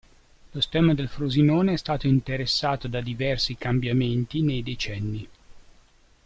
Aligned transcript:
Lo 0.53 0.59
stemma 0.61 0.95
del 0.95 1.09
Frosinone 1.09 1.73
è 1.73 1.77
stato 1.77 2.07
interessato 2.07 2.87
da 2.87 3.01
diversi 3.01 3.55
cambiamenti 3.55 4.41
nei 4.41 4.63
decenni. 4.63 5.29